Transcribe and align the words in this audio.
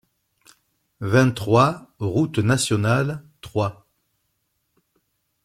vingt-trois 1.01 1.91
rTE 1.99 2.39
NATIONALE 2.39 3.23
trois 3.39 3.85